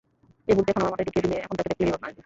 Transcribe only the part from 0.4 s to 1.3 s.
এই বুদ্ধি এখন আমার মাথায় ঢুকিয়ে